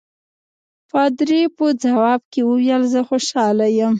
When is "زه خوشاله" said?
2.93-3.67